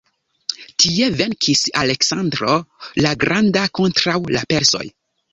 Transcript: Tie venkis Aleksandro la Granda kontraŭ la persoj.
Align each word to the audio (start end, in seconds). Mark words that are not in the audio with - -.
Tie 0.83 1.09
venkis 1.17 1.59
Aleksandro 1.81 2.55
la 3.07 3.11
Granda 3.25 3.67
kontraŭ 3.81 4.15
la 4.37 4.43
persoj. 4.55 4.83